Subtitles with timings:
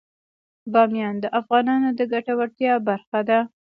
[0.73, 3.39] بامیان د افغانانو د ګټورتیا برخه ده.